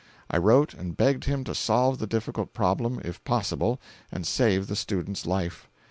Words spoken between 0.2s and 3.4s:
I wrote and begged him to solve the difficult problem if